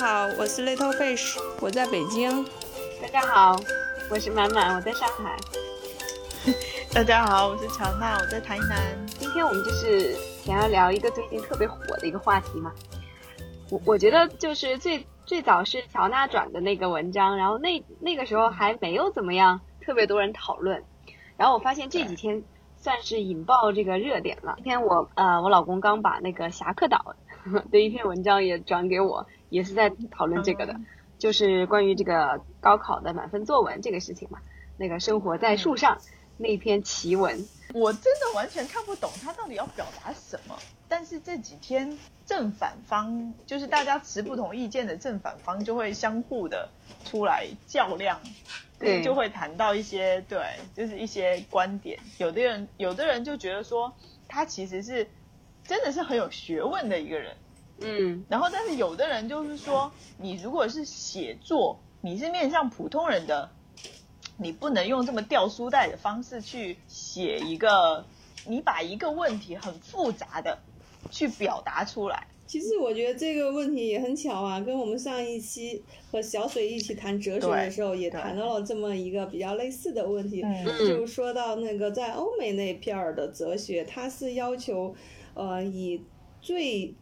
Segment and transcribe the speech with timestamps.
[0.00, 2.42] 好，我是 Little Fish，我在北京。
[3.02, 3.54] 大家好，
[4.10, 5.36] 我是满满，我在上海。
[6.90, 9.06] 大家好，我是乔娜，我在台南。
[9.06, 12.72] 今天我们就是想要聊一个最近特别火的一个话题嘛。
[13.68, 20.82] 我我觉得就是最最早是乔娜转的那个文章，然后那那个时候还没有怎么样特别多人讨论，
[21.36, 22.42] 然后我发现这几天
[22.78, 24.54] 算是引爆这个热点了。
[24.56, 27.16] 今天我呃我老公刚把那个侠客岛
[27.70, 29.26] 的一篇文章也转给我。
[29.50, 30.80] 也是在讨论这个的，
[31.18, 34.38] 就是关于这个高考的满分作文这个事情嘛。
[34.78, 35.98] 那个生活在树上
[36.38, 40.58] 那篇奇文，我真的完全看不懂他到底要表达什么。
[40.88, 46.70] 但是这几天正反方，就是大家持不同意见的正反方，就会相互的
[47.04, 48.18] 出来较量，
[48.78, 50.42] 对，就会谈到一些对，
[50.74, 51.98] 就是一些观点。
[52.16, 53.92] 有的人，有的人就觉得说，
[54.26, 55.06] 他其实是
[55.62, 57.36] 真的是很有学问的一个人。
[57.82, 63.50] 嗯，然后但是有的人就是说，你如果是写作，你是面向普通人的，
[64.36, 68.04] 你不能用这么掉书袋的方式去写一个，
[68.46, 70.58] 你把一个问题很复杂的
[71.10, 72.26] 去表达出来。
[72.46, 80.44] 其实我觉得这个问题也很巧啊，跟我们上一期和小水一起谈哲学的时候，也谈到了这么一个比较类似的问题，
[80.78, 84.94] 就说到那个在欧美那片儿的哲学，它是要求，
[85.32, 86.02] 呃，以
[86.42, 86.94] 最。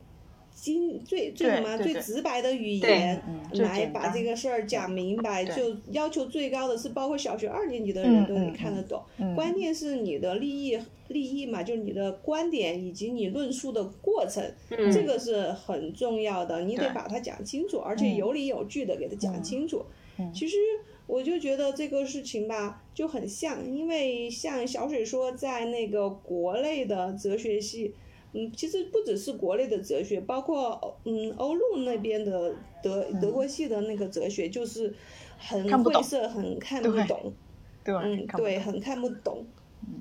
[0.61, 9.01] 精最最什么最直白的语言来把这个事儿讲明白，就要求最高的是，包括小学二年级的人都能看得懂。
[9.37, 19.85] 关键是你的利益利益嘛，就是你的观点以及你论述的过程，这个是很重要的，你得把它讲清楚，而且有理有据的给它讲清楚。
[20.35, 20.57] 其实
[21.07, 27.95] 我就觉得这个事情吧，就很像，因为像小水说，在那个国内的哲学系。
[28.33, 34.95] 嗯，其实不只是国内的哲学，包括嗯欧陆那边的德德国系的那个哲学，就是
[35.39, 37.33] 很晦涩，很看不懂。
[37.85, 39.47] 对，嗯，对，很看不懂。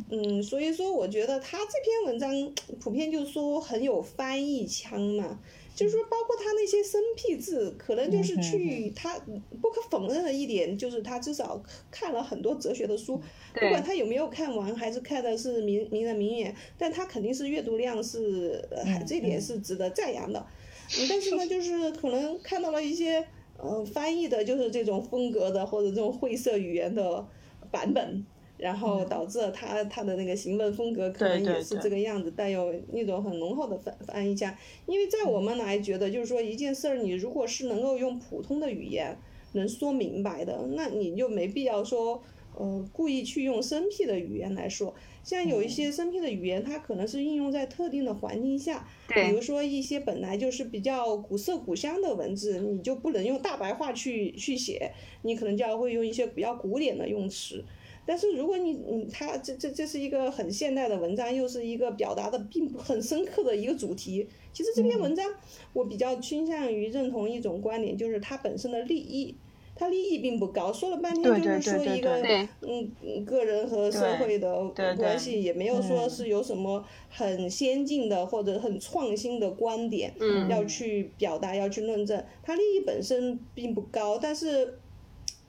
[0.09, 5.39] 嗯，所以说我觉得他这篇文章普遍就说很有翻译腔嘛。
[5.75, 9.15] 就是说，包括他那些生僻字，可能就是去他
[9.61, 11.61] 不可否认的一点，就是他至少
[11.91, 13.21] 看了很多哲学的书，
[13.53, 18.67] 不管他有没有看完，还是看的是名名人名言，但他肯定是阅读量是，
[19.05, 20.44] 这点是值得赞扬的。
[21.07, 23.23] 但是呢，就是可能看到了一些，
[23.59, 27.23] 呃，翻译的就是这种风格的或者这种晦涩语言的
[27.69, 28.25] 版本。
[28.57, 34.56] 然后导致了他他的那个行文风格可能也是这个样子，带有一种很浓厚的翻翻译腔。
[34.85, 39.18] 因为在我们来觉得，就是说一件事儿，你如果是能够用普通的语言
[39.53, 42.22] 能说明白的，那你就没必要说
[42.56, 44.94] 呃故意去用生僻的语言来说。
[45.24, 54.89] 像有一些生僻的语言，它可能是应用在特定的环境下，比如说一些本来就是比较古色古香的文字，你就不能用大白话去去写，
[55.24, 57.62] 你可能就要会用一些比较古典的用词。
[58.07, 64.25] 但是如果你你他这这这是一个很现代的文章，又是一个表达的并不很深刻的一个主题。
[64.53, 65.29] 其实这篇文章
[65.73, 69.35] 我比较倾向于认同一种观点，就是它本身的利益，
[69.75, 70.72] 它利益并不高。
[70.72, 72.23] 说了半天就是说一个
[72.62, 80.13] 嗯个人和社会的关系，也没有说是有什么很先进的或者很创新的观点
[80.50, 82.24] 要去表达要去论证。
[82.41, 84.79] 它利益本身并不高，但是。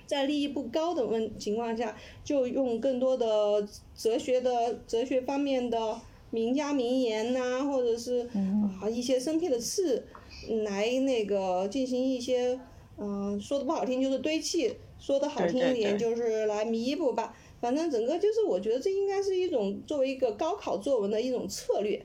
[0.08, 8.26] 在利益不高的问情况下，就用更多的哲学的哲学方面的名家名言呐，或者是
[8.80, 10.02] 啊一些生僻的词，
[10.64, 12.58] 来那个进行一些，
[12.96, 17.36] 嗯，说的不好听就是堆砌，说的好听一点就是来弥补吧。
[17.60, 22.02] 反正整个就是我觉得这应该是一种作为一个高考作文的一种策略。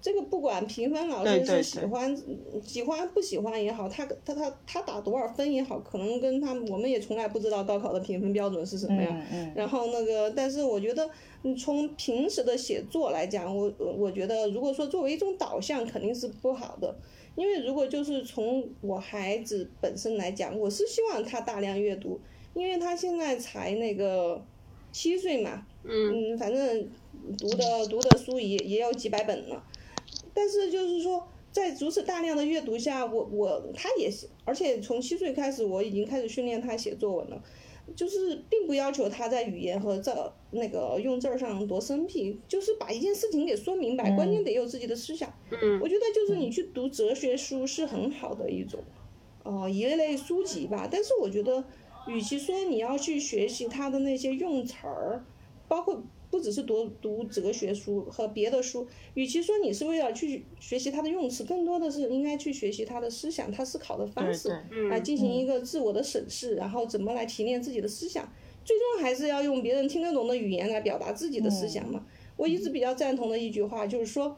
[0.00, 2.16] 这个不管评分老师是喜欢
[2.62, 9.22] 喜欢不喜欢也好，他他他他打多少分也好，可能跟他我们也从来不知道高考的评分标准是什么样。
[9.56, 11.10] 然后那个，但是我觉得
[11.58, 16.94] 从平时的写作来讲，我我觉得如果说作为一种导向肯定是不好的，
[17.34, 22.20] 因为如果就是从我孩子本身来讲，我是希望他大量阅读，
[22.54, 24.40] 因为他现在才那个
[24.92, 26.88] 七岁嘛，嗯，反正。
[27.38, 29.64] 读的读的书也也有几百本了，
[30.32, 37.42] 但是就是说，在如此大量的阅读下，我我他也是，而且从七岁开始，我已经开始训练他写作文了，
[37.94, 45.32] 就是并不要求他在语言和这那个用字上多生僻，就是把一件事情给说明白，关键得有自己的思想。
[45.50, 48.80] 嗯，我觉得就是你去读哲学书是很好的一种，
[49.42, 50.88] 哦一类书籍吧。
[50.90, 51.64] 但是我觉得，
[52.06, 55.24] 与其说你要去学习他的那些用词儿，
[55.66, 56.02] 包括。
[56.36, 64.50] 不不只是读读哲学书和别的书，与其说你是为了去学习他的用词，更多的是应该去学习他的思想，他思考的方式，
[64.90, 68.30] 来进行一个自我的审视，然后怎么来提炼自己的思想，
[68.66, 72.04] 最终还是要用别人听得懂的语言来表达自己的思想嘛。
[72.36, 74.36] 我一直比较赞同的一句话就是说，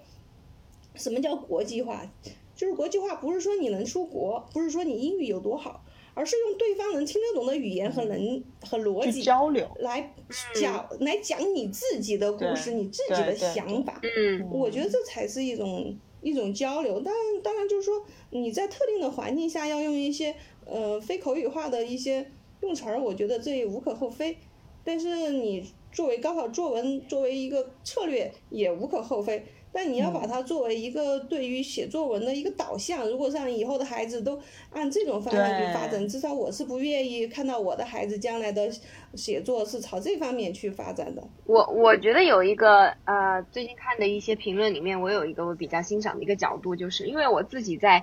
[0.95, 2.09] 什么叫国际化？
[2.55, 5.85] 就是国际化不是说你能出国，不是说你英语有多好。
[6.19, 10.12] 而是用对方能听得懂的语言和能和逻辑交流来
[10.61, 14.00] 讲来讲你自己的故事，你自己的想法。
[14.03, 17.00] 嗯，我觉得这才是一种一种交流。
[17.00, 20.35] 当然，当然就是说你在特定的环境下要用一些
[20.67, 22.29] 呃非口语化的一些
[22.62, 24.37] 用词儿，我觉得这也无可厚非。
[24.82, 29.47] 但是你作为高考作文作为一个策略也无可厚非。
[29.70, 34.41] 但你要把它作为一个对于写作文的一个导向，如果让以后的孩子都
[34.73, 38.70] 按这种方向去发展，至少我是不愿意看到我的孩子将来的
[39.15, 41.23] 写作是朝这方面去发展的。
[41.44, 48.03] 我我觉得有一个呃，最近看的一些评论里面，我有一个我比较欣赏的一个角度，就是因为我自己在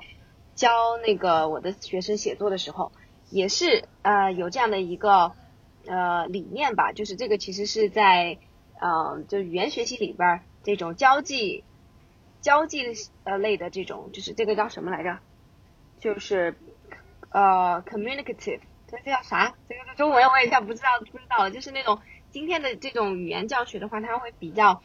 [0.54, 0.70] 教
[1.06, 2.92] 那个我的学生写作的时候，
[3.32, 5.32] 也是呃有这样的一个
[5.88, 8.38] 呃理念吧，就是这个其实是在
[8.80, 10.42] 呃就语言学习里边。
[10.66, 11.64] 这种交际、
[12.42, 12.84] 交际
[13.24, 15.20] 呃类的这种，就是这个叫什么来着？
[16.00, 16.56] 就是
[17.30, 19.54] 呃，communicative，这叫啥？
[19.70, 21.52] 这个中文我也叫不知道，不知道了。
[21.52, 22.00] 就是那种
[22.32, 24.82] 今天的这种语言教学的话，它会比较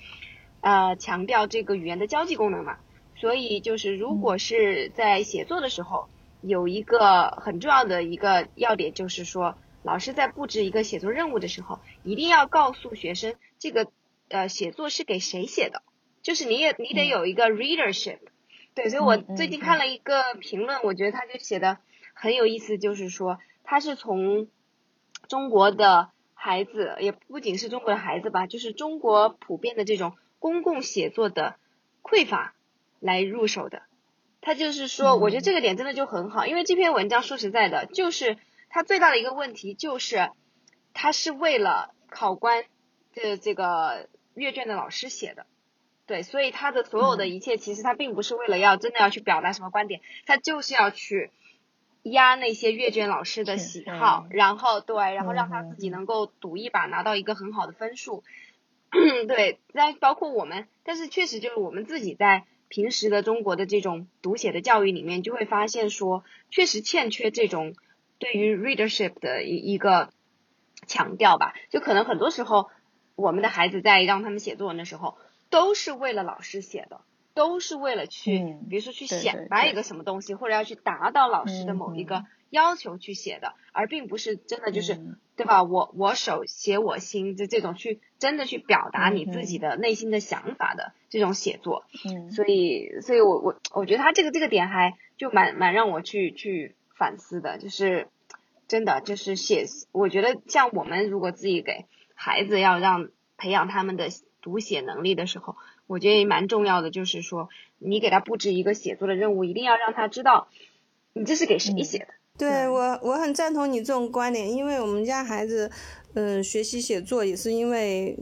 [0.61, 2.77] 呃强调这个语言的交际功能嘛。
[3.17, 6.11] 所以就是如果是在写作的时候，
[6.43, 13.91] 有一个很重要的一个要点，就是说老师在布置一个写作任务的时候，一定要告诉学生这个。
[14.31, 15.83] 呃，写作是给谁写的？
[16.23, 18.19] 就是你也你得有一个 readership，
[18.75, 21.79] 对，所以我最近看了一个评论，我觉得他就写的
[22.15, 24.49] 很有意思，就是说他是从
[25.29, 31.57] 中国的孩子，也不仅是中国的孩子吧，就是中国普遍的这种公共写作的
[32.03, 32.55] 匮乏
[33.01, 33.83] 来入手的。
[34.43, 38.37] 他就是说，我觉得这个点真的就很好，因为这篇文章说实在的，就是
[38.69, 40.31] 他最大的一个问题就是，
[40.95, 42.65] 他是为了考官
[43.15, 44.09] 的这个。
[44.41, 45.47] 阅卷的老师写的，
[46.07, 51.31] 对，所以他的所有的一切，其实他并不是为了要真的要去表达什么观点，他就是要去
[52.03, 58.25] 压那些阅卷老师的喜好，然后对，然后让他自己能够赌一把拿到一个很好的分数，
[59.29, 67.75] 对，那包括我们，但是确实就是我们自己在平时的中国的这种读写的教育里面，就会发现说，确实欠缺这种
[68.19, 70.11] 对于 readership 的一一个
[70.87, 72.71] 强调吧，就可能很多时候。
[73.17, 75.17] 我们的孩子在让他们写作文的时候，
[75.51, 77.01] 都是为了老师写的，
[77.35, 84.99] 都是为了去，比如说去显摆一个什么东西，或者要去达到老师的某一个要求去写的，而并不是真的就是，
[85.37, 85.63] 对吧？
[85.63, 91.85] 我我手写我心，就这种去真的去表达你自己的内心的想法的这种写作。
[92.05, 98.09] 嗯，所以，所以我我我觉得他这个这个点还就蛮蛮让我去去反思的，就是
[98.67, 101.87] 真的就是写，我觉得像我们如果自己给。
[102.23, 103.09] 孩子要让
[103.39, 104.11] 培养他们的
[104.43, 105.57] 读写能力的时候，
[105.87, 110.49] 我觉得也蛮重要的，就是说你给他布置一个写作的任务，一定要让他知道
[111.15, 112.09] 你这是给谁写的。
[112.37, 115.71] 对我，我很赞同你这种观点，因为我们家孩子，
[116.13, 118.15] 嗯，学习写作也是因为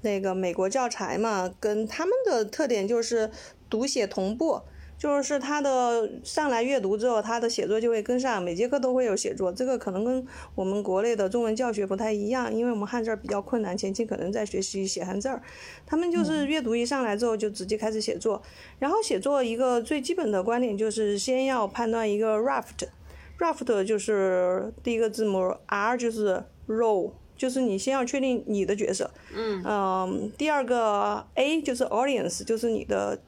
[0.00, 3.30] 那个美国教材嘛，跟他们的特点就是
[3.68, 4.62] 读写同步。
[5.00, 9.50] 就是他的上来阅读之后，他的写作就会跟上，每节课都会有写作。
[9.50, 10.22] 这个可能跟
[10.54, 15.40] 我们国内的中文教学不太一样，因为我们汉字儿比较困难，前期可能在学习写汉字儿。
[15.86, 18.42] 他们就是阅读一上来之后就直接开始写作，
[18.78, 29.10] 然后写作一个最基本的观点就是先要判断一个 raft，raft 就是第一个字母 R 就是 role，就是你先要确定你的角色。
[29.34, 29.62] 嗯。
[29.64, 33.18] 嗯，第二个 A 就是 audience，就是你的。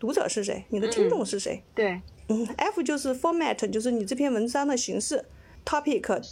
[0.00, 0.64] 读者是谁？
[0.70, 1.62] 你的听众是谁？
[1.74, 5.24] 对，嗯，F 就是 format，就是你这篇文章的形式
[5.64, 6.22] ，topic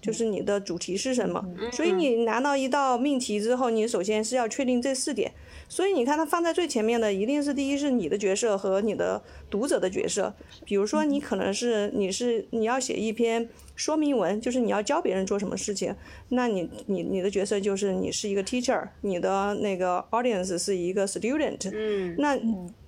[0.00, 1.44] 就是你的主题是什么。
[1.72, 5.32] 所以你拿到一道命题之后，你首先是要确定这四点。
[5.68, 10.34] 所以你看，它放在最前面的一定是第一是你的角色和你的读者的角色。
[10.64, 13.46] 比如说，你可能是你是你要写一篇
[13.76, 15.94] 说明文，就是你要教别人做什么事情，
[16.30, 21.70] 那你你你的角色就是你是一个 teacher，你的那个 audience 是一个 student。
[21.74, 22.16] 嗯。
[22.18, 22.38] 那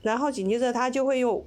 [0.00, 1.44] 然后紧接着他就会用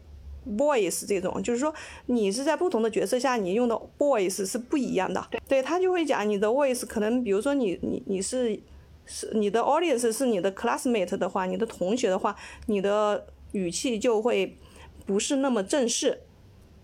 [0.56, 1.74] voice 这种，就是说
[2.06, 5.26] 你是在不同的角色下，你用的 voice 是不一样的。
[5.32, 5.42] 对。
[5.48, 8.60] 对他就会讲你的 voice 可能，比如说你你你是。
[9.06, 12.36] 是你的 audience 是你的 classmate 的话，你的同学的话，
[12.68, 14.58] 你的语气就会
[15.06, 16.22] 不是那么正式。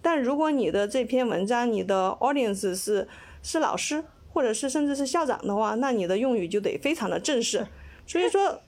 [0.02, 3.08] 但如果你的这篇文章，你的 audience 是
[3.44, 7.68] 是老师，或者是甚至是校长的话，那你的用语就得非常的正式。
[8.08, 8.62] 所以说，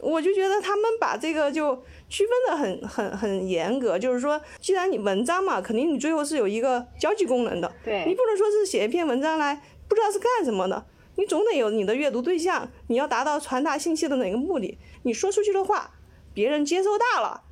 [0.00, 10.84] 我就觉得他们把这个就区分的很 很很严格，就是说，既然你文章嘛，肯定你最后是有一个交际功能的，对你不能说是写一篇文章来不知道是干什么的，
[11.16, 15.90] 你总得有你的阅读对象，你要达到传达信息的哪个目的，你说出去的话，
[16.32, 17.42] 别人接收到了，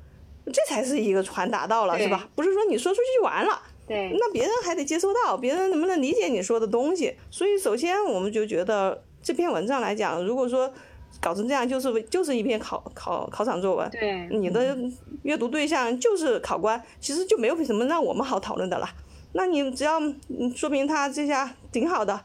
[0.45, 2.29] 这才是一个传达到了，是吧？
[2.35, 3.61] 不是说你说出去就完了。
[3.85, 7.15] 对，那别人还得接收到，别人能不能理解你说的东西？
[7.29, 10.71] 所以首先我们就觉得这篇文章来讲，如果说
[11.19, 14.77] 搞成这样，就是就是一篇考考考场作文，对，你的
[15.23, 18.89] 阅读对象就是考官，其实就没有什么让我们好讨论的了。
[19.33, 22.21] 那你只要嗯说明他这下挺好的，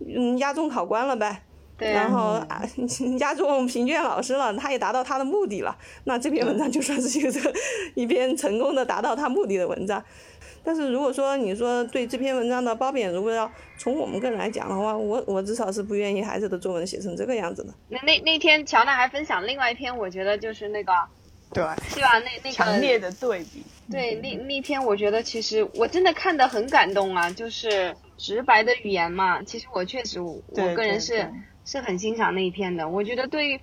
[0.00, 1.42] 嗯，押中考官了呗。
[1.78, 2.62] 对然后啊，
[3.20, 7.52] 押中评卷老师了，他也达到他的目的了，那这篇文章就算是一个这个
[7.94, 10.02] 一篇成功的达到他目的的文章。
[10.64, 17.74] 但是如果说你说对这篇文章的褒贬，如果要从我们个人来讲的话，我我至少是不愿意孩子的作文写成这个样子的。
[17.90, 20.92] 那那那天乔娜还分享另外一篇，我觉得就是那个
[21.52, 22.18] 对，是吧？
[22.20, 23.62] 那那个强烈的对比。
[23.92, 29.42] 对，那那篇我觉得其实我真的看得很感动啊，就是直白的语言嘛。
[29.42, 31.32] 其实我确实我对个人是
[31.64, 32.88] 是很欣赏那一篇的。
[32.88, 33.60] 我觉得对于，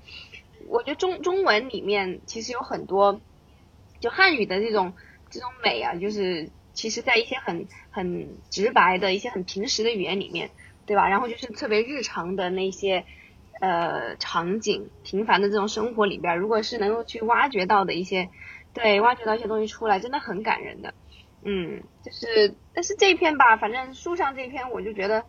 [0.68, 3.20] 我觉得中中文里面其实有很多，
[4.00, 4.94] 就汉语的这种
[5.30, 10.50] 这种美啊，就是其实在一些很很直白的一些很平时的语言里面，
[10.86, 11.10] 对吧？
[11.10, 13.04] 然后就是特别日常的那些。
[13.62, 18.30] 呃，场景平凡的这种生活里边，如果是能够去挖掘到的一些，
[18.74, 20.94] 对，挖掘到一些东西出来，真的很感人的。
[21.46, 25.26] 嗯，就是，但是这一篇吧，反正书上这一篇，我就觉得，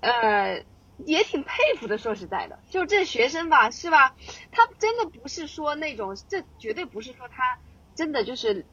[0.00, 0.64] 呃，
[0.98, 1.98] 也挺佩服的。
[1.98, 4.14] 说实在的，就这学生吧，是吧？
[4.50, 7.42] 他真的不是说那种，这绝对不是说他
[7.96, 8.66] 真的就是，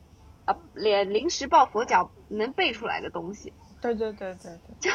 [0.46, 3.54] 呃，连临时抱佛脚能背出来的东西。
[3.82, 4.76] 对对对对对。
[4.80, 4.90] 就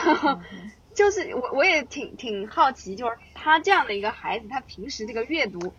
[0.94, 5.75] 就是我我也挺挺好奇，就是他这样的一个孩子，他平时这个阅读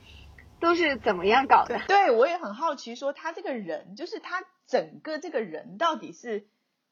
[0.60, 1.80] 都是怎么样搞的？
[1.88, 6.46] 对，我也很好奇，说他这个人，就是他整个这个人到底是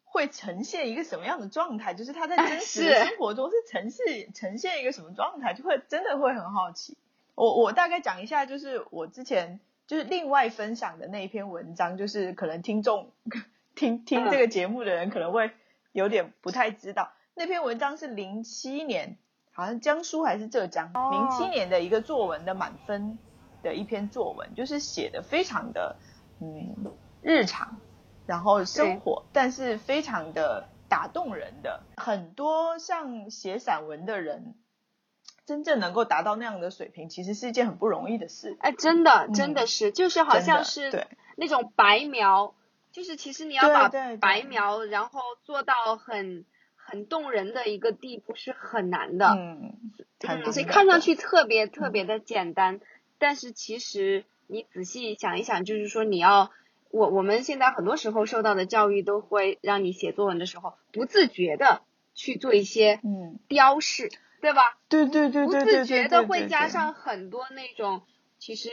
[0.03, 1.93] 会呈现一个什么样的状态？
[1.93, 5.53] 就是他在真实的生活中是呈现呈现一个什么状态？
[5.53, 6.97] 就会真的会很好奇。
[7.35, 13.11] 我我大概讲一下，就是我之前就是另外分享的那一篇文章，就是可能听众
[13.75, 15.51] 听听这个节目的人可能会
[15.91, 17.11] 有点不太知道。
[17.33, 19.17] 那篇文章是零七年，
[19.51, 23.17] 好像江苏还是浙江，零七年的一个作文的满分
[23.61, 25.97] 的一篇作文，就是写的非常的
[26.39, 26.73] 嗯
[27.25, 27.81] 日常，
[28.27, 31.81] 然后生活，但是非常的打动人的。
[31.97, 34.53] 很多像写散文的人，
[35.47, 38.55] 真正能够达到那样的水平，其实是一件很不容易的事。
[38.59, 42.53] 哎，真的真的是，就是好像是对那种白描，
[42.91, 43.89] 就是其实你要把
[44.19, 49.29] 白描，然后做到很很动人的一个地步是很难的。
[49.29, 49.73] 嗯，
[50.19, 52.79] 嗯，所以看上去特别特别的简单，
[53.17, 56.51] 但是其实你仔细想一想，就是说你要
[56.95, 61.81] 我我们现在很多时候受到的教育都会让你写作文的时候不自觉的
[62.13, 64.09] 去做一些嗯，标示，
[64.39, 64.77] 对吧？
[64.87, 68.03] 对对对不对对自觉的会加上很多那种
[68.39, 68.69] 其实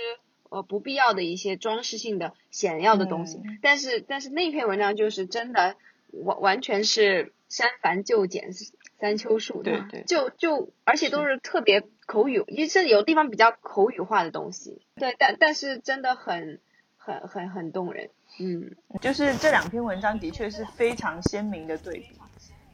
[0.50, 3.58] 呃不必要的一些装饰性的显要的东西，嗯。
[3.60, 5.74] 但是但是那篇文章就是真的
[6.12, 8.52] 完完全是删繁就简
[9.00, 10.04] 三秋树，吧对对。
[10.04, 11.38] 就就而且都是。
[11.38, 16.60] 特别口语，也甚至有地方比较口语化的东西，对，但但是真的很
[17.04, 22.18] 很很很动人，嗯，就是这两篇文章的确是非常鲜明的对比，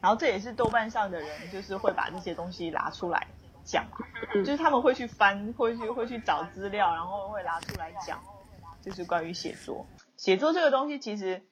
[0.01, 3.27] 然后这也是豆瓣上的人就是会把这些东西拿出来
[3.65, 3.87] 讲，
[4.35, 8.21] 嗯就是他们会去翻，会去会去找资料，然后会拿出来讲，
[8.83, 9.87] 就是关于写作。
[10.19, 11.43] 写作这个东西其实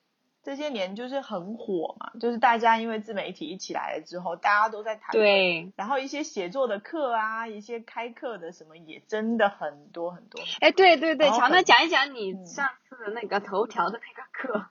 [0.47, 10.41] 这些年就是很火嘛，就是大家因为自媒体一起来了之后，大家都在谈论对，然后一些写作的课啊，一些开课的什么也真的很多很多。
[10.61, 14.67] 哎，对对对，乔，那讲一讲你嗯上次的那个头条的那个课，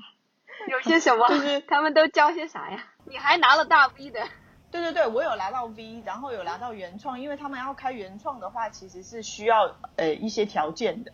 [0.70, 1.28] 有些什么？
[1.28, 2.82] 就是他们都教些啥呀？
[3.04, 4.26] 你还拿了大 V 的，
[4.70, 11.12] 对对对，我有拿到 V，然后有拿到原创，因为他们要开原创的话，其实是需要呃一些条件的，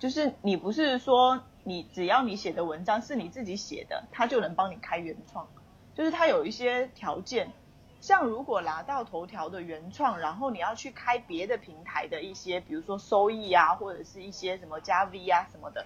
[0.00, 5.46] 就是你不是说你只要你写的文章是你自己写的，他就能帮你开原创，
[5.94, 7.52] 就是他有一些条件。
[8.00, 15.84] 像如果拿到头条的原创，然后你要去开别的平台的一些，比如说收益啊，或者是一些什么加 V 啊什么的，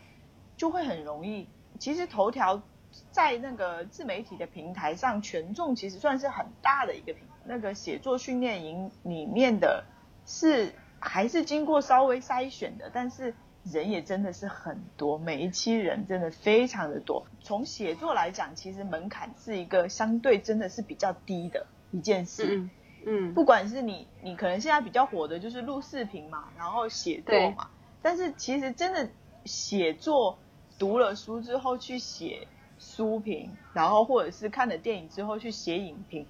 [0.57, 1.49] 就会很容易。
[1.79, 2.63] 其实头条
[3.11, 7.27] 在那个自媒体的平台上，权重其实算是很大的一个平。
[7.45, 9.85] 那个写作训练营里面的
[10.27, 13.35] 是还是经过稍微筛选的，但是
[13.65, 17.27] 人也真的是很多，每一期人真的非常的多。
[17.41, 22.57] 从写作来讲，其实门槛是一个相对真的是比较低的一件事。
[22.57, 22.71] 嗯
[23.05, 27.69] 嗯，不管是你，你可能现在比较火的就是录视频嘛，然后写作嘛。
[28.01, 29.09] 但是其实真的
[29.45, 30.39] 写作，
[30.79, 32.47] 读了书之后去写
[32.79, 36.27] 书评，然后或者是看了电影之后去写影评，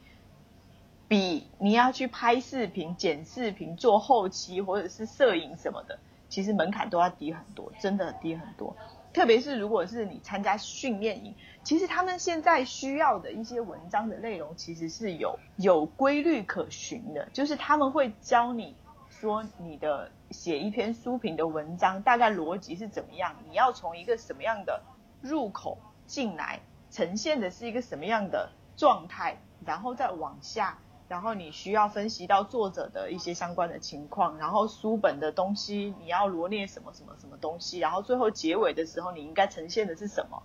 [1.08, 5.98] 比你要去拍视频、剪视频、做后期或者是摄影什么的，
[6.32, 8.74] 其实门槛都要低很多，真的低很多。
[9.12, 18.74] 特别是如果是你参加训练营，其实他们现在需要的一些文章的内容，其实是有有规律可循的，就是他们会教你
[19.10, 24.82] 说你的写一篇书评的文章大概逻辑是怎么样，你要从一个什么样的
[25.20, 26.60] 入口进来，
[26.90, 29.36] 呈现的是一个什么样的状态，
[29.66, 30.78] 然后再往下。
[31.12, 40.42] 然后你需要分析到作者的一些相关的情况，然后书本的东西你要罗列什么什么什么东西，然后最后结尾的时候你应该呈现的是什么，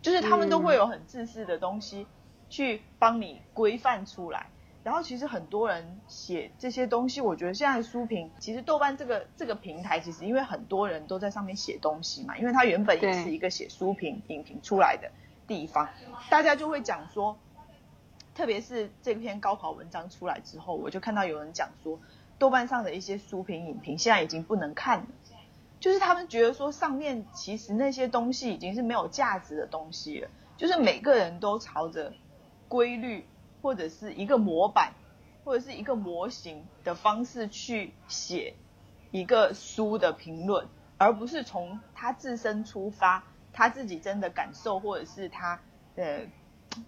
[0.00, 2.06] 就是他们都会有很自私的东西
[2.48, 4.46] 去帮你规范出来。
[4.82, 15.10] 然后其实很多人写这些东西，我觉得现在书评其实豆瓣这个这个平台，其实因为很多人都在上面写东西嘛，因为它原本也是一个写书评影评出来的
[15.46, 15.86] 地方，
[16.30, 17.36] 大家就会讲说。
[18.36, 21.98] 特别是这篇高考文章出来之后，我就看到有人讲说，
[22.38, 25.06] 豆瓣上的一些书评影评现在已经不能看了，
[25.80, 30.28] 就是他们觉得说上面其实那些东西已经是没有价值的东西了，
[30.58, 32.12] 就是每个人都朝着
[32.68, 33.26] 规律
[33.62, 34.92] 或者是一个模板
[35.42, 38.52] 或者是一个模型的方式去写
[39.12, 43.24] 一个书的评论，而不是从他自身出发，
[43.54, 45.58] 他自己真的感受或者是他
[45.94, 46.20] 呃。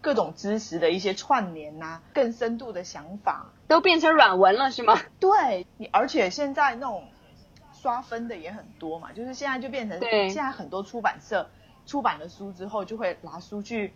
[0.01, 3.53] 各种知识的一些串联呐，更深度的想法。
[3.67, 4.99] 都变成软文了，是吗？
[5.21, 7.05] 对，你而且现在那种
[7.73, 11.51] 刷分的也很多嘛，就是现在就变成，现在很多出版社
[11.87, 13.93] 出版了书之后，就会拿书去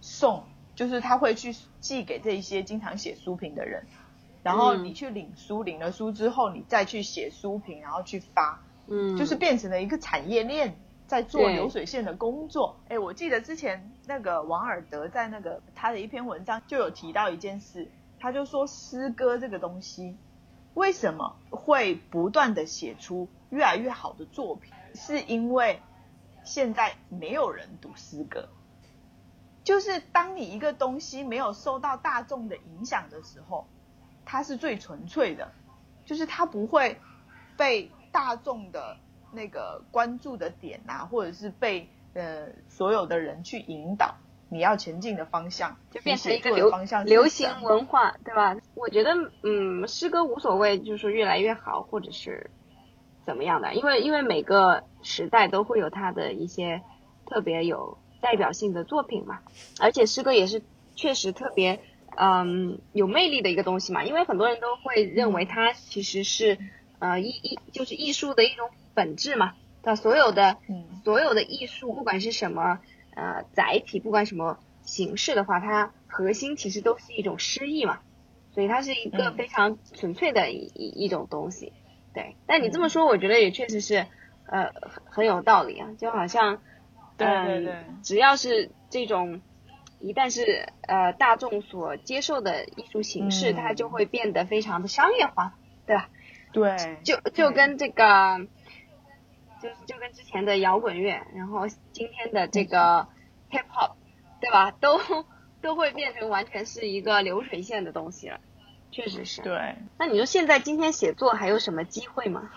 [0.00, 3.86] 送，就是他会去寄给这一些经常写书评的人，
[4.42, 10.76] 然后你去领书，领了书之后，你再去写书评，然后去发，嗯，就是变成了一个产业链。
[11.14, 20.16] 在做流水线的工作，哎，我记得之前那个王尔德在那个他的一篇文章就有提到一件事，他就说诗歌这个东西
[20.74, 25.80] 为什么会不断的写出越来越好的作品，是因为
[26.42, 28.48] 现在没有人读诗歌，
[29.62, 33.68] 就是当你一个东西没有受到大众的影响的时候，
[34.24, 35.52] 它是最纯粹的，
[36.04, 37.00] 就是它不会
[37.56, 38.96] 被大众的。
[39.34, 44.14] 那个关注的点啊，或者是被呃所有的人去引导
[44.50, 46.70] 你要前进的方向，就变成一个流
[47.04, 48.56] 流行文化，对吧？
[48.74, 49.10] 我觉得
[49.42, 52.50] 嗯，诗歌无所谓，就是说越来越好，或者是
[53.26, 56.82] 怎么样的，因为因为每个时代都会有它的一些
[57.26, 59.40] 特别有代表性的作品嘛，
[59.80, 60.62] 而且诗歌也是
[60.94, 61.80] 确实特别
[62.16, 66.58] 嗯有魅力的一个东西嘛，因为很多人都会认为它其实是
[67.00, 68.70] 呃艺艺就是艺术的一种。
[68.94, 70.58] 本质嘛，它所有的，
[71.04, 72.78] 所有的艺术，不管是什么
[73.14, 78.00] 呃载体，不管什么形式的话，它核心其实都是一种诗意嘛，
[78.52, 81.72] 所以它是一个非常纯粹的一一种东西。
[82.14, 84.06] 对，但你这么说，我觉得也确实是
[84.46, 86.62] 呃很很有道理啊，就好像，
[87.18, 89.40] 嗯，只要是这种
[89.98, 96.08] 一旦是呃大众所接受的艺术形式，它就会变得非常的商业化，对吧？
[96.52, 98.46] 对，就就跟这个。
[99.64, 103.08] 就就跟之前的摇滚乐，然后今天的这个
[103.50, 103.92] hip hop，
[104.38, 104.70] 对吧？
[104.72, 105.00] 都
[105.62, 108.40] 都会变成完全是一个流水线的东西了，
[108.90, 109.40] 确实是。
[109.40, 109.76] 对。
[109.98, 112.50] 那你说现在今天写作还有什么机会吗？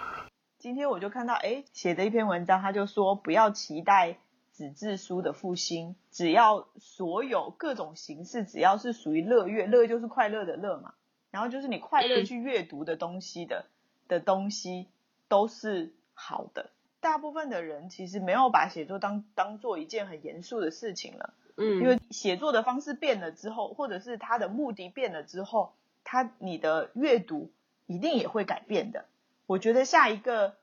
[0.57, 4.17] 今天我就看到，哎，写的一篇文章，他就说不要期待
[4.51, 10.93] 纸质书的复兴，只要所有各种形式，只要是属于乐乐，乐就是快乐的乐嘛，
[11.31, 13.67] 然后就是你快乐去阅读的东西的
[14.09, 14.89] 的东西
[15.29, 16.71] 都是好的。
[16.99, 27.51] 大部分的人其实没有把写作当当做一件很严肃的事情了，嗯，因为写作的方式变了之后，或者是他的目的变了之后，他你的阅读
[27.85, 29.05] 一定也会改变的。
[29.45, 30.55] 我觉得下一个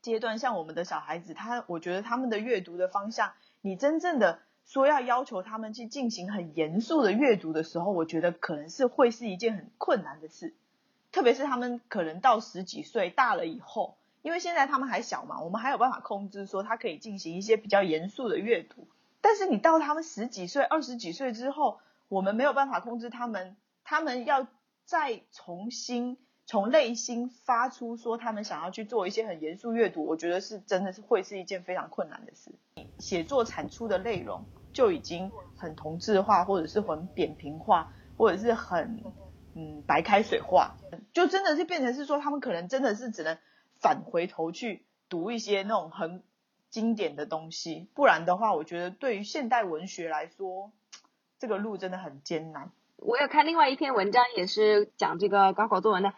[0.00, 10.54] 阶段，像我们的小孩子，他我觉得他们的阅读的方向，你真正的说要要求他们去进行很严肃的阅读的时候，我觉得可能是会是一件很困难的事，
[11.12, 13.96] 特别是他们可能到十几岁大了以后。
[14.22, 18.88] 因为现在他们还小嘛，我们还有办法控制说他可以进行一些比较严肃的阅读。
[19.20, 24.46] 但是你到他们十几岁、二十几岁之后，我们没有办法控制他们，他们要
[24.84, 32.50] 再重新从内心发出说他们想要去做一些很严肃阅读，我觉得是真的是会是一件非常困难的事。
[32.98, 39.02] 写作产出的内容就已经很同质化，或者是很扁平化，或者是很
[39.54, 40.76] 嗯白开水化，
[41.12, 43.38] 就真的是变成是说他们可能真的是只能
[43.82, 46.22] 返回头去读一些那种很
[46.70, 50.72] 经典的东西，不然的话，我觉得对于现代文学来说，
[51.38, 52.70] 这个路真的很艰难。
[52.96, 56.14] 我有看另外一篇文章，也是讲这个高考作文的，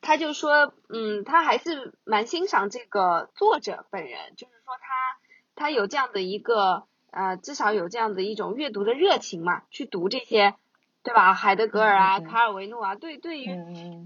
[0.00, 5.20] 他就说，嗯，他还是蛮欣赏这个作者本人，就是说他
[5.54, 10.54] 他有这样的一个呃，至少有这样的一种阅读的热情嘛，去读这些，
[11.02, 11.34] 对吧？
[11.34, 13.48] 海德格尔啊，卡尔维诺啊，对，对于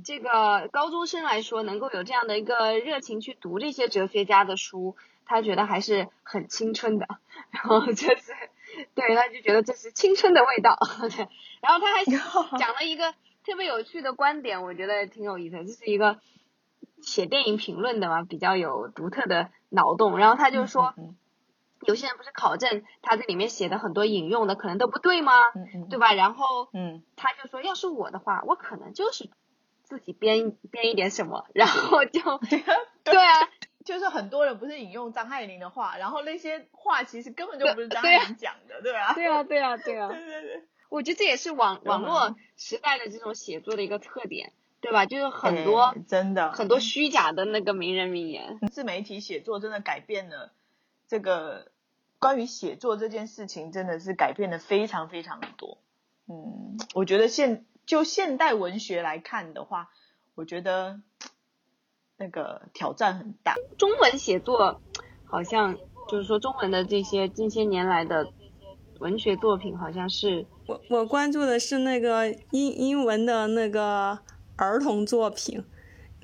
[0.04, 7.06] 这个高中生来说，能够有这样的一个热情去读这些哲学家的书，他觉得还是很青春的，
[7.50, 8.32] 然后就是。
[8.94, 10.76] 对，他就觉得这是青春的味道。
[11.08, 11.28] 对
[11.62, 12.04] 然后他还
[12.58, 15.56] 讲了一个特别有趣的观点，我觉得挺有意思。
[15.64, 16.18] 这是一个
[17.00, 20.18] 写电影评论的嘛，比较有独特的脑洞。
[20.18, 20.94] 然后他就说，
[21.86, 25.32] 有些人不是考证他这里面写的很多引用的可能都不对吗？
[25.88, 26.12] 对吧？
[26.12, 29.30] 然后，嗯，他就说，要是我的话，我可能就是
[29.82, 32.20] 自己编编一点什么，然后就
[33.04, 33.48] 对啊。
[33.84, 39.14] 就是很多人不是引用张爱玲的话，然后那些话其实根本就不是张爱玲讲的，对吧？
[39.14, 40.08] 对啊，对啊，对啊。
[40.12, 40.64] 对对对。
[40.88, 45.06] 我觉得这也是网网络时代的这种写作的一个特点，对吧？
[45.06, 48.58] 就是很多真的很多虚假的那个名人名言。
[48.72, 50.50] 自媒体写作真的改变了
[51.06, 51.70] 这个
[52.18, 55.78] 关于写作这件事情，真的是改变的非常非常的多。
[56.26, 59.90] 嗯，我觉得现就现代文学来看的话，
[60.34, 61.00] 我觉得。
[62.18, 63.54] 那个挑战很大。
[63.76, 64.80] 中文写作
[65.26, 65.76] 好像
[66.08, 68.32] 就是说，中文的这些近些年来的
[69.00, 74.18] 文学作品，好像是我我关注的是那个英英文的那个
[74.56, 75.62] 儿童作品。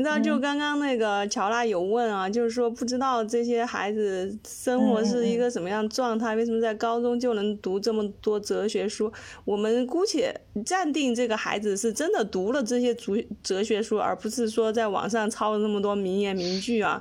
[0.03, 9.13] 你知道，就刚刚那个乔拉有问啊，就是说不知道这些孩子生活是一个什么样状态，为什么在高中就能读这么多哲学书？
[9.45, 17.01] 我们姑且暂定这个孩子是真的读了这些哲哲学书，而不是说在网上抄了那么多名言名句啊。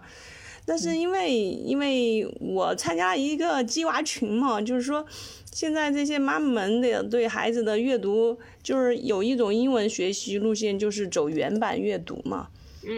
[0.64, 5.04] 但是因为因为我参加一个鸡娃群嘛，就是说
[5.52, 12.50] 现在这些妈妈们的对孩子的阅读，就是有一种英文学习路线，就是走原版阅读嘛。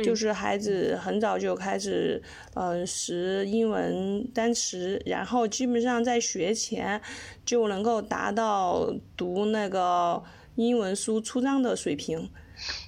[0.03, 2.21] 就是孩子很早就开始，
[2.53, 7.01] 呃，识英文单词，然后基本上在学前
[7.45, 10.23] 就能够达到读那个
[10.55, 12.29] 英文书初章的水平。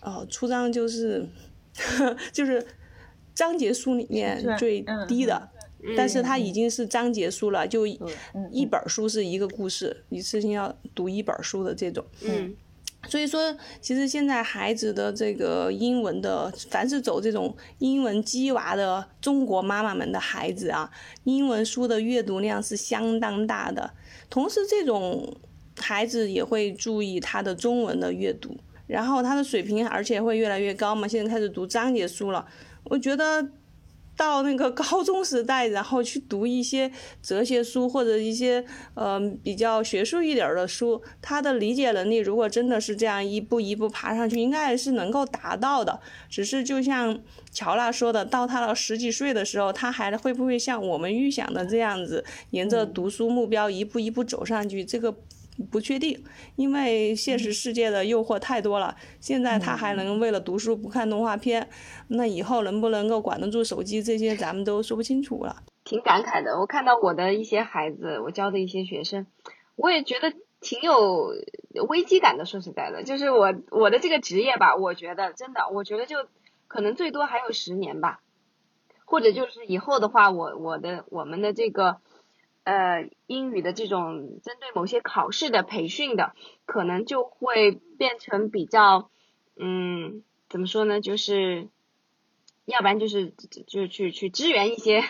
[0.02, 1.28] 哦，初章就是
[2.32, 2.66] 就是
[3.34, 5.50] 章节书里面最低的，
[5.98, 12.06] 但是他已经是章节书了，就一本书是一个故事，一次性要读一本书的这种。
[12.22, 12.56] 嗯。
[13.08, 20.90] 所以说，其实现在孩子的这个英文的，凡是走这种英文鸡娃的中国妈妈们的孩子啊，
[21.24, 23.92] 英文书的阅读量是相当大的。
[24.30, 25.36] 同时，这种
[25.78, 31.08] 孩子也会注意他的中文的阅读，然后他的水平而且会越来越高嘛。
[31.08, 32.46] 现在开始读章节书了，
[32.86, 33.50] 我觉得。
[34.16, 46.00] 到那个高中时代，然后去读一些哲学书或者一些呃比较学术一点的书，他的理解能力如果真的是这样一步一步爬上去，应该是能够达到的。
[46.30, 47.20] 只是就像
[47.52, 54.84] 乔娜说的，到他到十几岁的时候，他还会不会像我们预想的这样子，沿着读书目标一步一步走上去？
[54.84, 55.16] 这个。
[55.72, 56.24] 不确定，
[56.56, 58.96] 因为现实世界的诱惑太多了。
[59.20, 61.70] 现在他还能为了读书不看动画片，
[62.10, 65.64] 那以后能不能够管得住手机，这些咱们都说不清楚了。
[65.84, 69.28] 挺感慨的，我看到我的一些孩子，我教的一些学生，
[69.76, 71.32] 我也觉得挺有
[71.88, 72.46] 危机感的。
[72.46, 76.18] 说实在的，就是我我的这个职业吧，我觉得真的，我觉得就
[76.68, 78.20] 可能最多还有十年吧，
[79.06, 81.98] 或者就是以后的话，我我的我们的这个。
[82.66, 86.34] 呃，英语的这种针对某些考试的培训的，
[86.66, 89.10] 可能就会变成比较，
[89.56, 91.00] 嗯，怎么说呢？
[91.00, 91.70] 就是，
[92.66, 93.34] 要不然就是
[93.68, 95.04] 就去去支援一些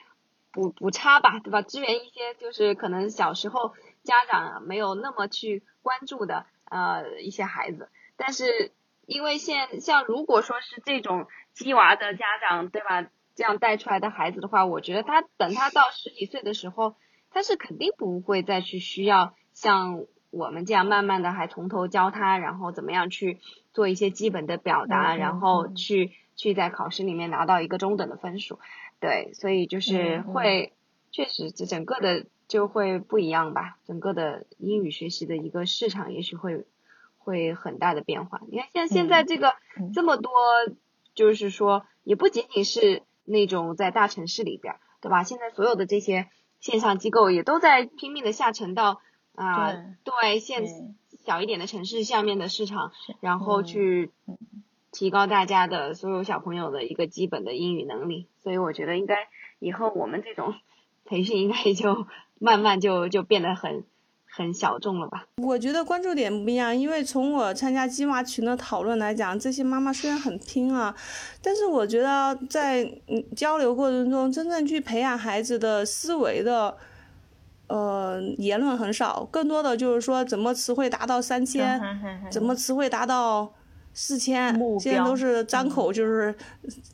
[0.52, 1.62] 补补差吧，对吧？
[1.62, 3.72] 支援一些就是可能小时候
[4.04, 8.72] 家长没有那么去关注的呃一些孩子，但是
[9.06, 13.08] 因为现像如果说是这种鸡娃的家长，对吧？
[13.38, 16.96] 这样带出来的孩子的话，我觉得他等他到十几岁的时候，
[17.30, 23.38] 他是肯定不会再去需要像我们这样慢慢的还从头教他，然后怎么样去
[23.72, 28.58] 做一些基本的表达，然后去去在考试里面拿到一个中等的分数。
[28.98, 30.72] 对，所以就是会
[31.12, 36.66] 确实这整个的就会不一样吧，整个的英语学习的一个市场也许会
[37.18, 38.40] 会很大的变化。
[38.50, 39.54] 你看像现在这个
[39.94, 40.32] 这么多，
[41.14, 43.04] 就是说也不仅仅是。
[43.28, 45.22] 那种在大城市里边，对吧？
[45.22, 46.28] 现在所有的这些
[46.60, 49.00] 线上机构也都在拼命的下沉到
[49.34, 49.72] 啊，
[50.04, 50.64] 对线
[51.24, 54.10] 小一点的城市下面的市场，然后去
[54.90, 58.26] 提高大家的所有小朋友的一个基本的英语能力。
[58.42, 60.54] 所以我觉得应该以后我们这种
[61.04, 62.06] 培训应该也就
[62.38, 63.84] 慢慢就就变得很。
[64.38, 65.26] 很小众了吧？
[65.42, 70.94] 我觉得关注点不一样，因为从我参加鸡娃群的讨论来讲，这些妈妈虽然很拼啊，
[71.42, 76.76] 但是我觉得在嗯交流过程中，真正去培养孩子的思维的，
[77.66, 81.80] 呃，言论很少，更多的就是说怎么词汇达到三千，
[82.30, 83.52] 怎么词汇达到
[83.92, 86.32] 四千，现在都是张口就是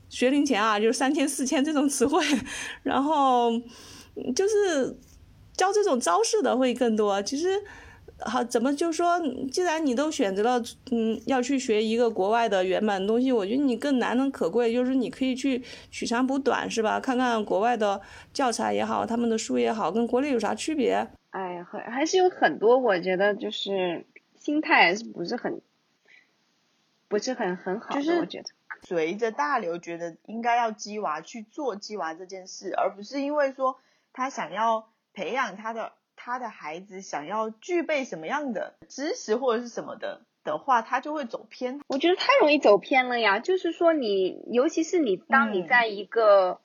[0.08, 2.24] 学龄前啊，就是三千四千这种词汇，
[2.82, 3.50] 然后
[4.34, 4.98] 就是。
[5.56, 7.22] 教这种招式的会更多。
[7.22, 7.62] 其实，
[8.20, 17.00] 好，怎么就说，既然你都选择了，嗯，要去学一个国外的原版东西，我觉得你更难能可贵，就是你可以去取长补短，是吧？
[17.00, 18.00] 看看国外的
[18.32, 21.08] 教材也好，他们的书也好，跟国内有啥区别？
[21.30, 24.04] 哎，还还是有很多，我觉得就是
[24.38, 25.60] 心态是不是很，
[27.08, 28.44] 不是很很好的，我觉得。
[28.82, 33.78] 随着大流觉得应该要鸡娃去做鸡娃这件事，而不是因为说
[34.12, 34.88] 他想要。
[35.14, 41.80] 培养他的他的孩子想要具备什么样的知识或者是什么的的话，他就会走偏。
[41.86, 43.38] 我觉得太容易走偏了呀。
[43.38, 46.60] 就是说，你尤其是你当你在一个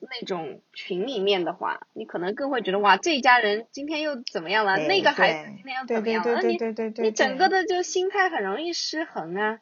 [0.00, 4.76] 那种群里面的话，你可能更会觉得哇，这一家人今天又怎么样了？
[4.76, 6.42] 那个孩子今天又怎么样了？
[6.42, 6.58] 你
[7.02, 9.60] 你整个的就心态很容易失衡啊。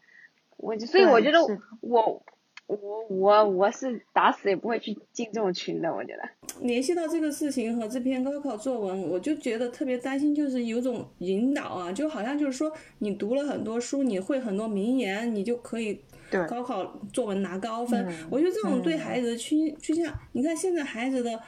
[0.56, 1.40] 我所以我觉得
[1.80, 2.22] 我。
[2.66, 6.22] 我我我是打死也不会去进这种群的，我觉得。
[6.60, 16.00] 联系到这个事情和这篇高考作文，我就觉得特别担心，就是有种引导啊，就好像就是说你读了很多书，你会很多名言，你就可以
[16.48, 18.04] 高考作文拿高分。
[18.28, 21.40] 我觉得这种对孩子的趋趋向，你看现在孩子的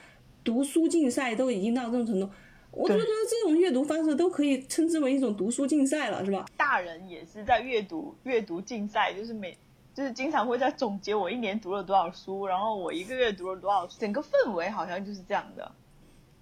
[0.45, 2.31] 读书竞赛都已经到这种程度，
[2.71, 6.47] 我就觉得这种阅读方式都可以称之为一种读书竞赛了，是吧？
[6.57, 9.57] 大人也是在阅读阅读竞赛，就是每。
[9.99, 15.73] 就是经常会在总结我一年读了多少书，然后我一个月读了多少书，整个氛围好像就是这样的。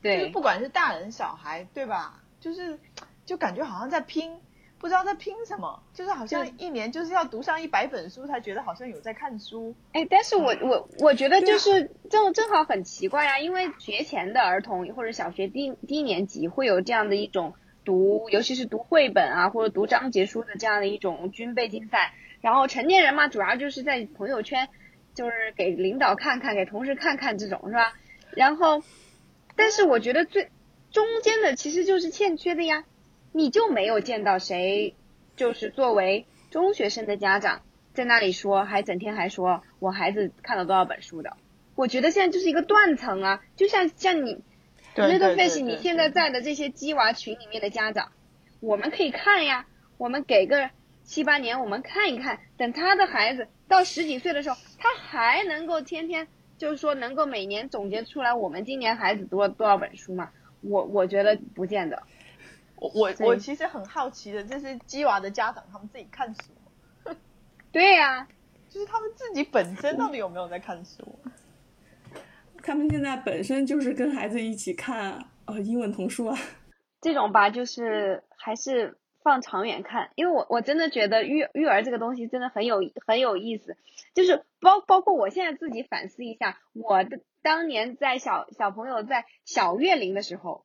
[0.03, 2.23] 对，不管是大人小孩，对吧？
[2.39, 2.79] 就是，
[3.25, 4.39] 就感觉好像在拼，
[4.77, 9.75] 不知道在拼什么，就是好像一年就是要读上一百本书才觉得好像有在看书。
[9.93, 17.55] 哎，但是我我我觉得就是正正好很奇怪呀，因为学前的儿童或者小学低低年级会有这样的一种
[17.87, 22.13] 读，尤其是读绘本啊或者读章节书的这样的一种军备竞赛。
[22.41, 24.69] 然后成年人嘛，主要就是在朋友圈，
[25.15, 27.95] 就是给领导看看，给同事看看这种，是吧？
[28.33, 28.83] 然后，
[29.57, 30.51] 但是我觉得最
[30.93, 32.85] 中间的其实就是欠缺的呀，
[33.33, 34.95] 你就没有见到谁，
[35.35, 37.63] 就是作为中学生的家长
[37.95, 41.37] 在那里说，还整天还说我孩子看了多少本书的。
[41.75, 44.43] 我觉得现在就是一个断层啊，就像像你
[44.95, 48.13] ，Little Fish，你现在在的这些鸡娃群里面的家长，
[48.61, 49.67] 我们可以看呀，
[49.99, 50.71] 我们给个。
[51.07, 56.27] 七八年，我们看一看，等他的孩子到十几岁的时候，他还能够天天
[56.59, 60.31] 就是说能够每年总结出来我们今年孩子读了多少本书吗？
[60.63, 62.03] 我我觉得不见得。
[62.75, 66.53] 我我我其实很好奇的，这是鸡娃的家长他们自己看书
[67.05, 67.17] 吗？
[67.71, 68.27] 对呀，
[68.69, 71.19] 就是他们自己本身到底有没有在看书？
[72.65, 76.37] 他们现在本身就是跟孩子一起看呃英文童书啊。
[77.01, 78.99] 这种吧，就是还是。
[79.27, 83.77] 放长远看，因为我我真的觉得育育儿这个东西真的很有很有意思，
[84.15, 90.65] 就是包包括我现在自己反思一下，我的当年在小小朋友在小月龄的时候，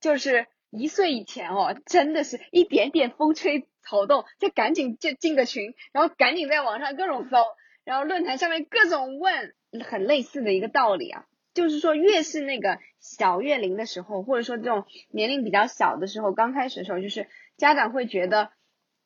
[0.00, 7.38] 就是一岁以前哦，真的是一点点风吹草动就赶紧就进个群，然后赶紧在网上各种搜，
[7.82, 9.52] 然后论坛上面各种问，
[9.84, 17.26] 很类似的一个道理啊，就是说越是那个小月龄的时候，或者说这种年龄比较小的时候，刚开始的时候就是。
[17.56, 18.50] 家长会觉得，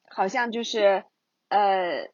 [0.08, 1.04] 好像就是，
[1.48, 2.08] 呃，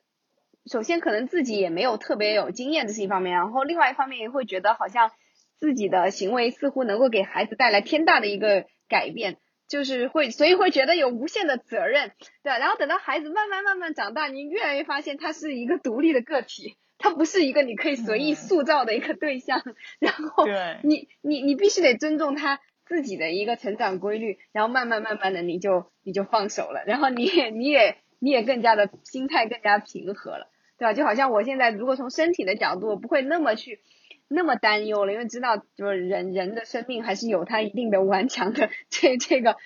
[0.70, 5.10] 首先可能自己也没有特别有经验，这是一方面，然后另外一方面也会觉得好像
[5.58, 19.62] 自己的行为似乎能够给孩子带来天大的一个改变，就是会，所以会觉得有无限的责任，对然后等到孩子慢慢慢慢长大，你越来越发现他是一个独立的个体，他不是一个你可以随意塑造的一个对象，
[19.98, 20.46] 然后
[20.82, 22.60] 你你你必须得尊重他。
[22.86, 30.92] 自己的一个成长规律，然后慢慢慢慢的你就你就放手了，然后你也 你也你也更加的心态更加平和了，对吧？
[30.94, 33.80] 就好像我现在如果从身体的角度，我不会那么去
[34.28, 39.56] 那么担忧了，因为知道就是人人的生命还是有它一定的顽强的 这这个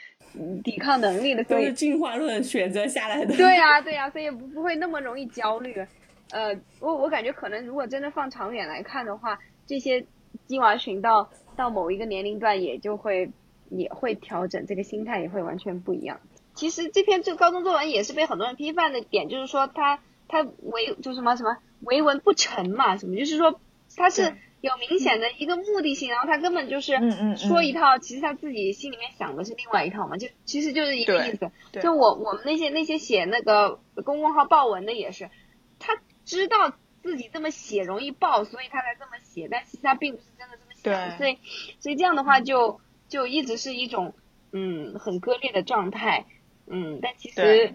[0.64, 3.36] 抵抗能力的，所以进化论选择下来的。
[3.36, 5.86] 对呀对呀，所以不不会那么容易焦虑。
[6.30, 10.06] 呃，我我感觉可能如果真的放长远来看的话，这些
[10.46, 11.30] 鸡娃群到。
[11.60, 13.30] 到某一个年龄段，也就会
[13.68, 16.18] 也会调整，这个心态也会完全不一样。
[16.54, 23.60] 其实这篇就高中作文也是被很多人批判的点，就是说他他为就什么什么为文不成嘛，什么就是说
[23.96, 26.94] 他是有明显的一个目的性，然后他根本就是
[27.36, 31.50] 说一套，其实他自己心里面想的是另外一套嘛，就其实就是一个意思。
[31.80, 35.30] 就我我们那些那些写那个公众号报文的也是，
[35.78, 41.38] 他知道自己这么写容易爆，所以他才这么写，但其实他并不是真的这么想，所以
[41.78, 44.14] 所以这样的话就就一直是一种
[44.52, 46.26] 嗯很割裂的状态。
[46.72, 47.74] 嗯，但其实，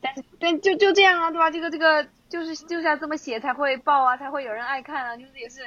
[0.00, 1.50] 但是但就就这样啊，对吧？
[1.50, 5.60] 这个这个就是就是要这么写才会爆啊，才会有人爱看啊，就是也是，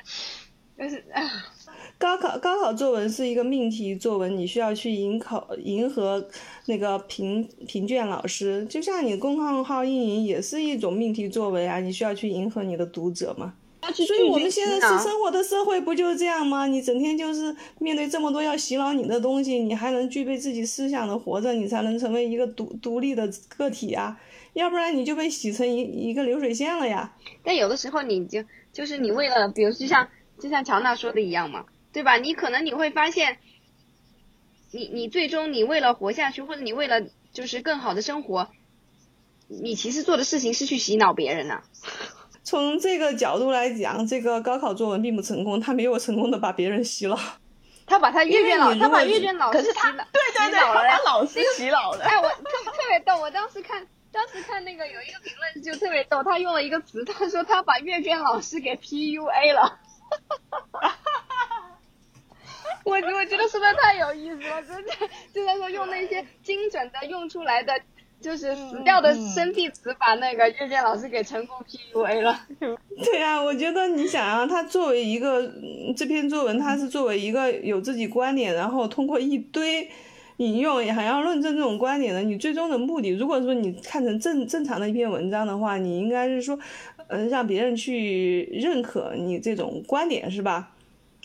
[0.75, 1.05] 就是
[1.99, 6.27] 高考高考作文是一个命题作文，你需要去迎考迎合
[6.65, 13.53] 那个评评卷老师，就像你公众号运营也是一种命题作文啊，你需要去迎合你的读者嘛。
[13.93, 16.67] 所以我们现在是生活的社会不就是这样吗？
[16.67, 24.19] 你整天就是面对这么多要洗脑你的东西，你还能具备自己思想的活着，你才能成为一个独独立的个体啊，
[24.53, 27.15] 要不然你就被洗成一一个流水线了呀。
[27.43, 30.07] 但有的时候你就就是你为了，比如就像
[30.39, 32.17] 就像乔娜说的一样嘛，对吧？
[32.17, 33.37] 你可能你会发现，
[34.71, 38.49] 你你最终你为了活下去，或者你为了就是更好的生活，
[39.47, 41.61] 你其实做的事情是去洗脑别人呢。
[42.47, 47.19] 从这个角度来讲，这个高考作文并不成功，他没有成功的把别人洗脑，
[47.85, 52.05] 他把他阅卷老，他把阅卷老师洗脑，对对对，他把老师洗脑了。
[52.05, 59.79] 哎，我特特别逗，我当时看，当时看那个有一个评论就特别逗，他用了一个词，他说他把阅卷老师给 PUA 了，
[62.85, 64.93] 我我觉得实在太有意思了，真的
[65.33, 67.73] 就在说用那些精准的用出来的。
[68.19, 72.39] 就是死掉的生僻词，把那个阅卷老师给成功 PUA 了。
[73.05, 75.51] 对呀，我觉得你想啊，他作为一个
[75.95, 79.87] 这篇作文，他是作为一个有自己观点，然后通过一堆
[80.37, 86.57] 引用，还要论证这种观点的，你最终的目的，如果说你看成正正常的一篇文章的话，你应该是说，
[87.09, 90.71] 嗯，让别人去认可你这种观点，是吧？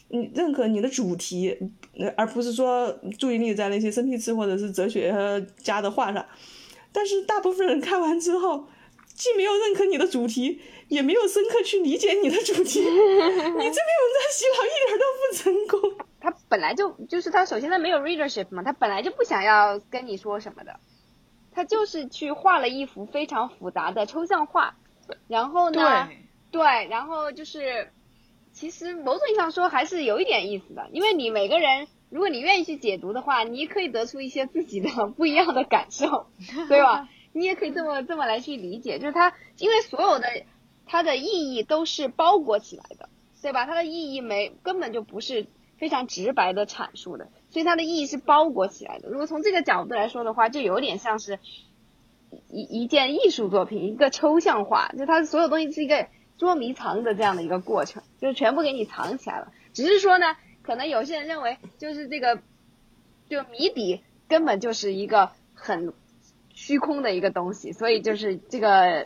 [0.09, 1.57] 你认可你的主题，
[2.16, 6.22] 而不是说注意力在那些生僻词或者是哲学家的话上。
[6.92, 8.66] 但是大部分人看完之后，
[9.14, 12.81] 既没有认可你的主题，也没有深刻去理解你的主题。
[12.85, 16.07] 你这篇文章洗脑一点都不成功。
[16.20, 20.78] 他本来就就是他首先他没有 readership 嘛，他本来就不想要跟你说什么的，
[21.52, 24.76] 他就是去画了一幅非常复杂的抽象画，
[25.28, 26.09] 然后呢，
[26.50, 27.90] 对，然后就是
[28.52, 31.88] 其实某种意义上说还是有一点意思的，因为你每个人。
[32.12, 36.27] 如果你愿意去解读的话，你可以得出一些自己的不一样的感受，
[36.68, 37.09] 对吧？
[37.33, 40.29] 你也可以这么这么来去理解，就是它，因为所有的
[40.85, 43.09] 它的意义都是包裹起来的，
[43.40, 43.64] 对吧？
[43.64, 45.46] 它的意义没根本就不是
[45.79, 49.09] 非常直白的阐述的，所以它的意义是包裹起来的。
[49.09, 51.38] 如果从这个角度来说的话，就有点像是
[52.51, 60.37] 一一件艺术作品，一个抽象化，就它所有东西是一个捉迷藏的这样的一个过程，就是全部给你藏起来了，只是说呢。
[60.62, 62.40] 可能有些人认为，就是这个，
[63.29, 65.92] 就谜底根本就是一个很
[66.55, 69.05] 虚空的一个东西，所以就是这个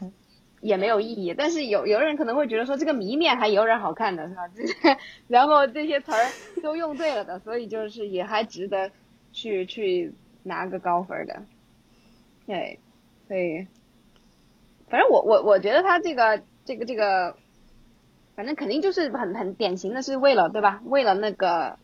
[0.60, 1.34] 也没有意义。
[1.36, 4.46] 但是有有的人可能会觉得说，这个谜面还有点好看的是吧？
[4.48, 6.30] 这些然后这些词儿
[6.62, 8.90] 都用对了的，所以就是也还值得
[9.32, 11.42] 去去拿个高分的。
[12.46, 12.78] 对，
[13.26, 13.66] 所以
[14.88, 17.36] 反正我我我觉得他这个这个这个。
[18.36, 20.82] 反正肯定就是很很典型的是为了对吧？
[20.84, 21.78] 为了那个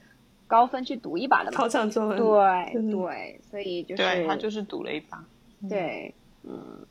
[0.46, 1.56] 高分去赌一把的嘛。
[1.56, 2.18] 考场作文。
[2.18, 4.02] 对 对，所以就是。
[4.02, 5.24] 对他就是赌了一把。
[5.68, 6.86] 对，嗯，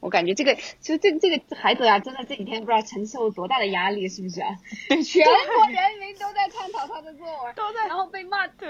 [0.00, 4.48] 我感觉这个其实这这个孩子啊，真的这几天不知道承受多大的压力，是不是啊？
[4.88, 8.46] 全国人民都在探讨他的作文，都在，然后被骂。
[8.46, 8.68] 对。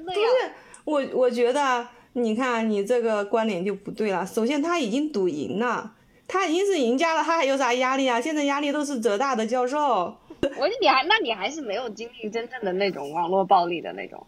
[0.00, 0.18] 不是，
[0.84, 4.26] 我我觉得你看你这个观点就不对了。
[4.26, 5.94] 首先他已经赌赢了。
[6.28, 8.20] 他已经是赢家了，他还有啥压力啊？
[8.20, 10.14] 现在压力都是浙大的教授。
[10.58, 14.26] 我你还那你还是没有经历真正的那种网络暴力的那种，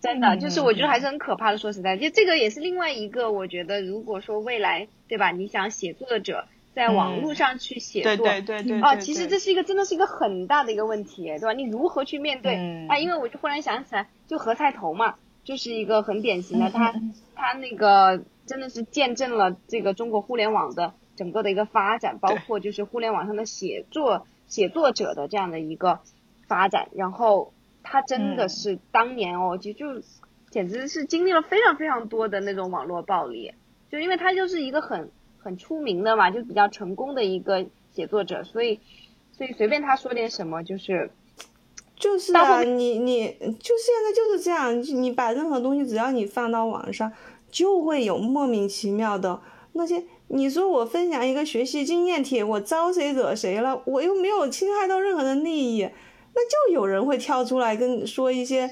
[0.00, 1.58] 真的就是我觉得还是很可怕的。
[1.58, 5.30] 说实在，就这个也是另外一个，我觉得如果说未来对吧？
[5.30, 11.52] 你想写作者在网络上去写作，对对对啊，其实这是一个真的是一个很大的一个问题，对吧？
[11.52, 12.98] 你如何去面对啊？
[12.98, 16.94] 因为我就忽然想起来，就何菜头嘛，就是一个很典型的，他
[17.36, 20.94] 他那个真的是见证了这个中国互联网的。
[21.16, 26.00] 整个的一个发展，包括就是互联网上的写作写作者的这样的一个
[26.46, 27.52] 发展，然后
[27.82, 30.02] 他真的是当年哦，就就
[30.50, 33.52] 简直是经历了非常非常多的那种网络暴力，
[33.90, 38.80] 就因为他就是一个很很出名的嘛，就比较成功的一个写作者，所以
[39.32, 41.10] 所以随便他说点什么就是
[41.96, 47.12] 就是啊，你你就现在就是这样，你把任何东西只要你放到网上。
[47.54, 49.40] 就会有莫名其妙的
[49.74, 50.02] 那些。
[50.28, 53.80] 你说我分享一个学习经验帖，我招谁惹谁了？
[53.84, 55.88] 我又没有侵害到任何的利益，
[56.34, 58.68] 那就有人会跳出来跟说一些，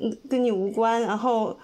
[0.00, 1.56] 嗯，跟你无关，然后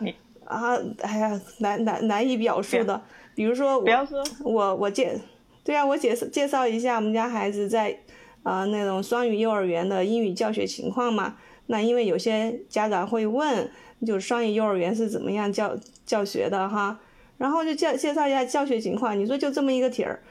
[0.44, 3.02] 啊，哎呀，难难难以表述的。
[3.34, 5.18] 比如说，不要说，我我介，
[5.64, 7.98] 对啊，我介绍介绍一下我们家孩子在
[8.42, 11.36] 啊那种双语幼儿园的英语教学情况嘛。
[11.66, 13.70] 那因为有些家长会问，
[14.06, 15.76] 就是双语幼儿园是怎么样教
[16.06, 17.00] 教学的哈。
[17.38, 19.18] 然后就介介绍一下教学情况。
[19.18, 20.22] 你说就这么一个帖儿，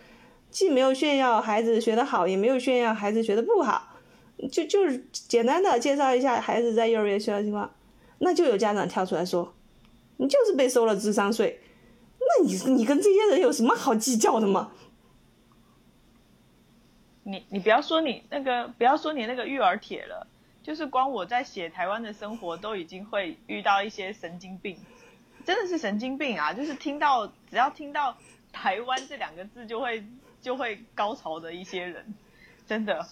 [0.50, 3.98] 既没有炫耀孩子学得好，也没有炫耀孩子学得不好，
[4.52, 7.74] 就就是简单的介绍一下孩子在幼儿园学的情况。
[8.20, 9.54] 那就有家长跳出来说，
[10.18, 11.60] 你就是被收了智商税，
[12.20, 14.72] 那你你跟这些人有什么好计较的吗？
[17.24, 20.28] 你你不要说你那个不要说你那个育儿帖了，
[20.64, 24.78] 就是光我在写台湾的生活，都已经会遇到一些神经病。
[25.46, 26.54] 真的是神经病啊！
[26.54, 28.16] 就是听到只要听到
[28.52, 30.04] 台湾这两个字，就会
[30.42, 32.14] 就会高潮的一些人，
[32.68, 33.06] 真的。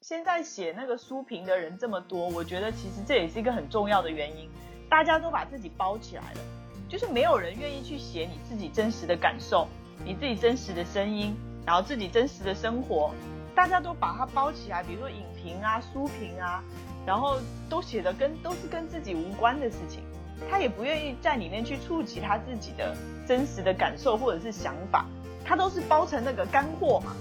[0.00, 4.48] 现在写那个书评的人这么多，我觉得其实这也是一个很重要的原因。
[4.88, 6.40] 大家都把自己包起来了，
[6.88, 9.68] 就是没有人愿意去写你自己真实的感受，
[10.04, 13.14] 你自己真实的声音，然后自己真实的生活，
[13.54, 14.82] 大家都把它包起来。
[14.82, 16.64] 比如说影评啊、书评啊，
[17.06, 20.02] 然后都写的跟都是跟自己无关的事情。
[20.48, 22.94] 他也不愿意在里面去触及他自己的
[23.26, 25.04] 真实的感受或者是想法，
[25.44, 27.12] 他都是包成那个干货嘛，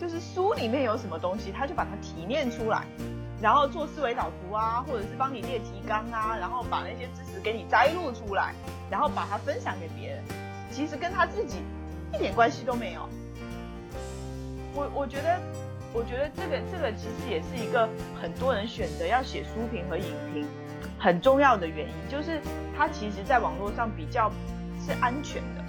[0.00, 2.84] 就是书里面有什么东西，他就把它提炼出来，
[3.40, 8.54] 然后做思维导图啊，或者是帮你列提纲啊，然后把那些知识给你摘录出来，
[8.90, 10.24] 然后把它分享给别人，
[10.70, 11.58] 其实跟他自己
[12.14, 13.08] 一点关系都没有。
[14.74, 15.38] 我我觉得，
[15.92, 17.88] 我觉得这个这个其实也是一个
[18.20, 20.46] 很多人选择要写书评和影评。
[21.02, 22.40] 很重要的原因就是，
[22.78, 24.30] 它其实在网络上比较
[24.86, 25.64] 是安全的，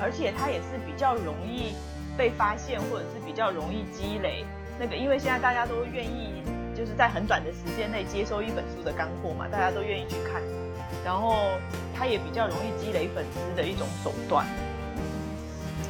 [0.00, 1.74] 而且它也是比较容易
[2.16, 4.46] 被发现，或者是比较容易积累
[4.80, 6.42] 那个，因为现在大家都愿意
[6.74, 10.40] 就是在很短的时间内接收一本书的干货嘛，大家都愿意去看，
[11.04, 11.36] 然后
[11.94, 14.46] 它也比较容易积累粉丝的一种手段。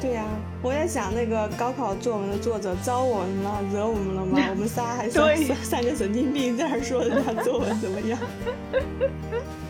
[0.01, 0.25] 对呀，
[0.61, 4.39] 我在想那个高考作文的作者招我们了，惹我们了吗？
[4.49, 5.29] 我们仨还说
[5.61, 8.17] 三个神经病在那说人家作文怎么样？